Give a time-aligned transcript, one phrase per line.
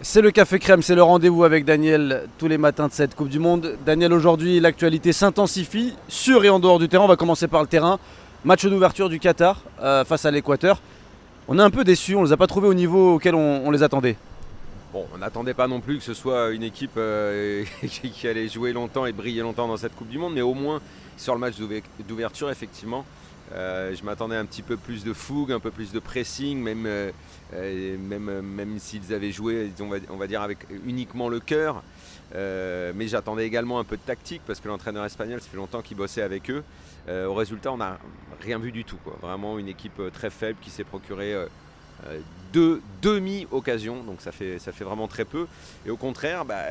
[0.00, 3.28] C'est le Café Crème, c'est le rendez-vous avec Daniel tous les matins de cette Coupe
[3.28, 3.76] du Monde.
[3.84, 7.02] Daniel, aujourd'hui, l'actualité s'intensifie sur et en dehors du terrain.
[7.02, 7.98] On va commencer par le terrain.
[8.44, 10.80] Match d'ouverture du Qatar euh, face à l'Équateur.
[11.48, 13.68] On est un peu déçus, on ne les a pas trouvés au niveau auquel on,
[13.72, 14.16] les attendait.
[14.92, 18.72] Bon, on n'attendait pas non plus que ce soit une équipe euh, qui allait jouer
[18.72, 20.80] longtemps et briller longtemps dans cette Coupe du Monde, mais au moins
[21.16, 21.54] sur le match
[22.06, 23.04] d'ouverture, effectivement,
[23.52, 26.84] euh, je m'attendais un petit peu plus de fougue, un peu plus de pressing, même,
[26.86, 27.10] euh,
[27.54, 29.70] euh, même, s'ils avaient joué,
[30.10, 31.82] on va, dire, avec uniquement le cœur.
[32.34, 35.96] mais j'attendais également un peu de tactique parce que l'entraîneur espagnol, ça fait longtemps qu'il
[35.96, 36.62] bossait avec eux.
[37.08, 37.98] au résultat, on n'a
[38.40, 38.98] rien vu du tout.
[39.22, 41.46] Vraiment une équipe très faible qui s'est procuré euh,
[42.52, 45.46] deux demi-occasions, donc ça fait, ça fait vraiment très peu.
[45.86, 46.64] Et au contraire, bah,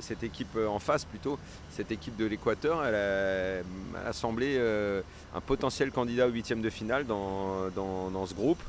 [0.00, 1.38] cette équipe en face, plutôt,
[1.70, 3.64] cette équipe de l'Équateur, elle,
[4.06, 5.02] a, semblé euh,
[5.34, 8.60] un potentiel candidat au huitième de finale dans, dans, ce groupe.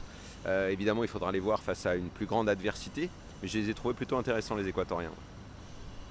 [0.45, 3.09] Euh, évidemment, il faudra les voir face à une plus grande adversité,
[3.41, 5.11] mais je les ai trouvés plutôt intéressants, les Équatoriens.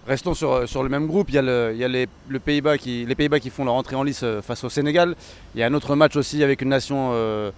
[0.07, 1.29] Restons sur, sur, le même groupe.
[1.29, 3.65] Il y a, le, il y a les, le Pays qui, les Pays-Bas qui font
[3.65, 5.15] leur entrée en lice face au Sénégal.
[5.55, 7.51] Il y a un autre match aussi avec une nation euh,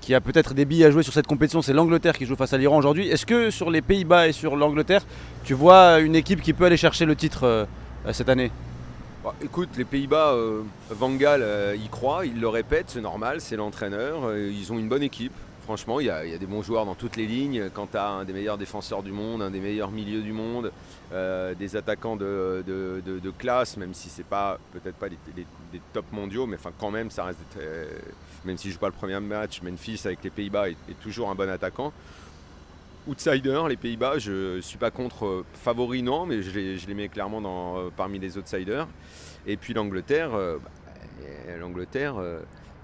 [0.00, 2.52] qui a peut-être des billes à jouer sur cette compétition, c'est l'Angleterre qui joue face
[2.52, 3.08] à l'Iran aujourd'hui.
[3.08, 5.02] Est-ce que sur les Pays-Bas et sur l'Angleterre,
[5.44, 7.64] tu vois une équipe qui peut aller chercher le titre euh,
[8.12, 8.50] cette année?
[9.24, 11.44] Bah, écoute, les Pays-Bas, euh, Van Gaal
[11.76, 15.32] y croit, il le répète, c'est normal, c'est l'entraîneur, ils ont une bonne équipe.
[15.68, 17.68] Franchement, il y, a des bons joueurs dans toutes les lignes.
[17.74, 20.72] Quand tu as un des meilleurs défenseurs du monde, un des meilleurs milieux du monde,
[21.12, 26.56] des attaquants de, classe, même si c'est pas peut-être pas les, des top mondiaux, mais
[26.78, 27.38] quand même, ça reste
[28.44, 31.34] même si je joue pas le premier match, Memphis avec les Pays-Bas est, toujours un
[31.34, 31.92] bon attaquant.
[33.06, 36.50] Outsider, les Pays-Bas, je ne suis pas contre euh, favori non, mais je
[36.86, 38.86] les, mets clairement euh, parmi les outsiders.
[39.46, 42.16] Et puis l'Angleterre, euh, bah, l'Angleterre,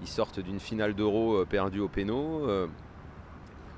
[0.01, 2.47] ils sortent d'une finale d'Euro perdue au péno,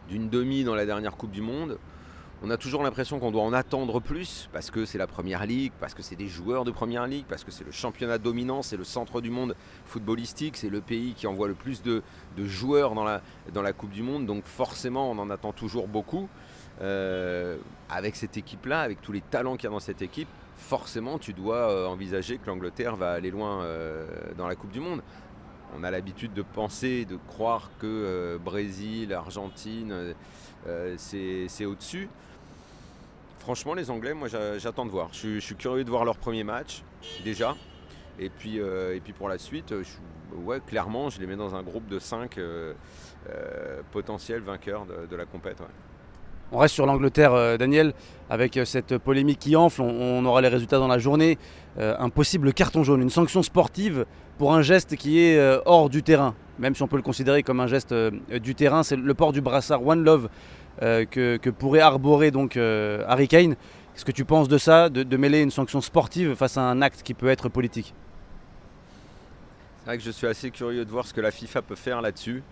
[0.09, 1.77] d'une demi dans la dernière Coupe du Monde
[2.43, 5.71] on a toujours l'impression qu'on doit en attendre plus parce que c'est la première ligue,
[5.79, 8.77] parce que c'est des joueurs de première ligue, parce que c'est le championnat dominant, c'est
[8.77, 12.03] le centre du monde footballistique, c'est le pays qui envoie le plus de,
[12.37, 14.25] joueurs dans la, Coupe du Monde.
[14.25, 16.29] Donc forcément, on en attend toujours beaucoup.
[16.79, 17.57] Euh,
[17.89, 20.27] avec cette équipe-là, avec tous les talents qu'il y a dans cette équipe,
[20.57, 24.05] forcément, tu dois euh, envisager que l'Angleterre va aller loin euh,
[24.37, 25.01] dans la Coupe du Monde.
[25.75, 30.13] On a l'habitude de penser, de croire que Brésil, Argentine,
[30.97, 32.09] c'est au-dessus
[33.47, 34.27] franchement, les Anglais, moi
[34.57, 35.07] j'attends de voir.
[35.13, 36.83] Je, suis curieux de voir leur premier match,
[37.23, 37.55] déjà.
[38.19, 39.73] Et puis, euh, et puis pour la suite,
[40.65, 42.73] clairement, je les mets dans un groupe de 5 euh,
[43.29, 45.63] euh, potentiels vainqueurs de, la compète.
[46.51, 47.93] On reste sur l'Angleterre, Daniel,
[48.29, 49.81] avec cette polémique qui enfle.
[49.81, 51.37] On, aura les résultats dans la journée.
[51.77, 54.05] un possible carton jaune, une sanction sportive
[54.37, 56.35] pour un geste qui est hors du terrain.
[56.57, 59.41] Même si on peut le considérer comme un geste du terrain, c'est le port du
[59.41, 60.29] brassard One Love
[60.83, 63.55] euh, que, pourrait arborer donc euh, Harry Kane.
[63.93, 67.01] Qu'est-ce que tu penses de ça, de, mêler une sanction sportive face à un acte
[67.01, 67.95] qui peut être politique?
[69.79, 72.01] C'est vrai que je suis assez curieux de voir ce que la FIFA peut faire
[72.01, 72.43] là-dessus.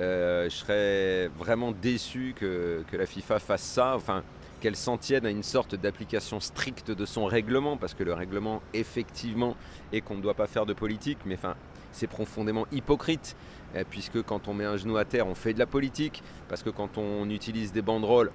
[0.00, 4.22] Euh, je serais vraiment déçu que, la FIFA fasse ça, enfin
[4.60, 8.62] qu'elle s'en tienne à une sorte d'application stricte de son règlement, parce que le règlement
[8.74, 9.56] effectivement
[9.92, 11.54] est qu'on ne doit pas faire de politique, mais enfin
[11.92, 13.36] c'est profondément hypocrite,
[13.74, 16.62] euh, puisque quand on met un genou à terre, on fait de la politique, parce
[16.62, 18.30] que quand on utilise des banderoles,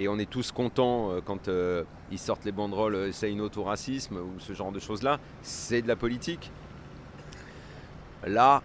[0.00, 1.50] et on est tous contents euh, quand
[2.10, 5.96] ils sortent les banderoles c'est une autoracisme ou ce genre de choses-là, c'est de la
[5.96, 6.50] politique.
[8.26, 8.62] Là,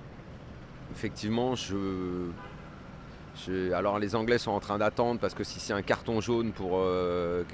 [0.92, 2.30] effectivement, je,
[3.74, 6.82] alors les Anglais sont en train d'attendre parce que si c'est un carton jaune pour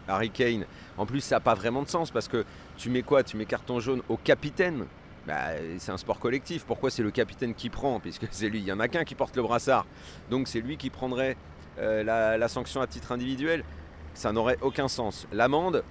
[0.08, 0.66] Harry Kane,
[0.98, 2.46] en plus ça n'a pas vraiment de sens parce que
[2.78, 3.24] tu mets quoi?
[3.24, 4.86] Tu mets carton jaune au capitaine?
[5.28, 6.64] Bah, c'est un sport collectif.
[6.66, 8.00] Pourquoi c'est le capitaine qui prend?
[8.00, 9.86] Puisque c'est lui, il y en a qu'un qui porte le brassard.
[10.30, 11.38] Donc c'est lui qui prendrait
[11.80, 13.64] euh, la, sanction à titre individuel.
[14.14, 15.28] Ça n'aurait aucun sens.
[15.32, 15.84] L'amende,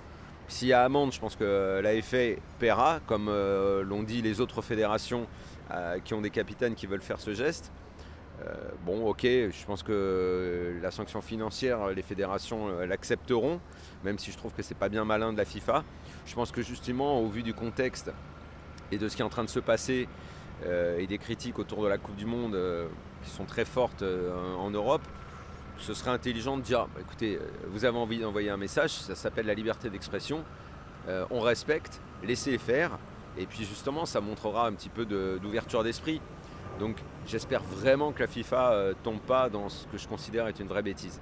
[0.51, 4.41] s'il y a amende, je pense que la FA paiera, comme euh, l'ont dit les
[4.41, 5.27] autres fédérations
[5.71, 7.73] euh, qui ont des capitaines qui veulent faire ce geste.
[8.87, 13.61] bon, ok, je pense que la sanction financière, les fédérations l'accepteront,
[14.03, 15.85] même si je trouve que c'est pas bien malin de la FIFA.
[16.27, 18.11] Je pense que justement, au vu du contexte
[18.93, 20.09] et de ce qui est en train de se passer
[20.67, 22.87] euh, et des critiques autour de la Coupe du Monde euh,
[23.25, 25.03] qui sont très fortes euh, en Europe,
[25.81, 27.39] ce serait intelligent de dire bah, écoutez,
[27.69, 30.45] vous avez envie d'envoyer un message, ça s'appelle la liberté d'expression,
[31.31, 32.93] on respecte, laissez faire,
[33.37, 36.21] et puis justement, ça montrera un petit peu d'ouverture d'esprit.
[36.79, 36.97] Donc
[37.27, 40.83] j'espère vraiment que la FIFA tombe pas dans ce que je considère être une vraie
[40.83, 41.21] bêtise.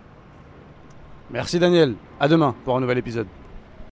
[1.31, 3.27] Merci Daniel, à demain pour un nouvel épisode.